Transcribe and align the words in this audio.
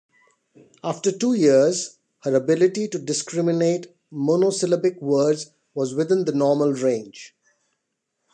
After 0.83 1.11
two 1.11 1.35
years, 1.35 1.97
her 2.23 2.33
ability 2.33 2.87
to 2.87 2.97
discriminate 2.97 3.93
monosyllabic 4.09 4.99
words 4.99 5.51
was 5.75 5.93
within 5.93 6.25
the 6.25 6.31
normal 6.31 6.73
range. 6.73 7.35